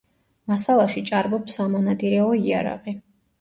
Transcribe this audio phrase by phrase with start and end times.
[0.51, 2.97] მასალაში ჭარბობს სამონადირეო იარაღი.